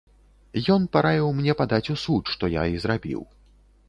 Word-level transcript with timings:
Ён 0.75 0.85
параіў 0.95 1.29
мне 1.41 1.53
падаць 1.59 1.91
у 1.95 1.97
суд, 2.05 2.23
што 2.37 2.49
я 2.55 2.63
і 2.77 2.81
зрабіў. 2.87 3.21